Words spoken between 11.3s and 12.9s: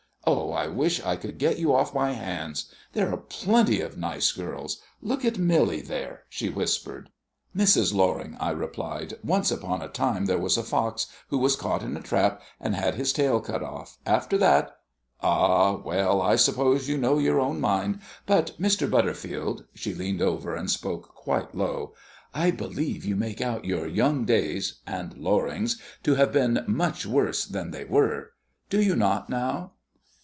was caught in a trap, and